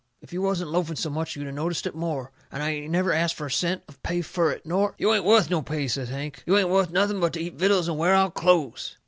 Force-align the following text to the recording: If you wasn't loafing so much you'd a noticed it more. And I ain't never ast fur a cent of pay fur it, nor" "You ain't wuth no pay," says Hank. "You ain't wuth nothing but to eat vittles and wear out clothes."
If 0.19 0.33
you 0.33 0.41
wasn't 0.41 0.71
loafing 0.71 0.95
so 0.95 1.11
much 1.11 1.35
you'd 1.35 1.45
a 1.45 1.51
noticed 1.51 1.85
it 1.85 1.93
more. 1.93 2.31
And 2.51 2.63
I 2.63 2.71
ain't 2.71 2.89
never 2.91 3.13
ast 3.13 3.35
fur 3.35 3.45
a 3.45 3.51
cent 3.51 3.83
of 3.87 4.01
pay 4.01 4.21
fur 4.23 4.49
it, 4.49 4.65
nor" 4.65 4.95
"You 4.97 5.13
ain't 5.13 5.23
wuth 5.25 5.51
no 5.51 5.61
pay," 5.61 5.87
says 5.87 6.09
Hank. 6.09 6.41
"You 6.47 6.57
ain't 6.57 6.69
wuth 6.69 6.89
nothing 6.89 7.19
but 7.19 7.33
to 7.33 7.39
eat 7.39 7.53
vittles 7.53 7.87
and 7.87 7.99
wear 7.99 8.15
out 8.15 8.33
clothes." 8.33 8.97